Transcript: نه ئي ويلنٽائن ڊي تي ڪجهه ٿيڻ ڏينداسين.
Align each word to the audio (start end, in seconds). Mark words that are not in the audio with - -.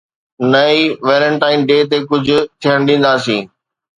نه 0.51 0.61
ئي 0.69 0.79
ويلنٽائن 1.07 1.59
ڊي 1.69 1.77
تي 1.89 1.97
ڪجهه 2.09 2.39
ٿيڻ 2.61 2.77
ڏينداسين. 2.87 3.41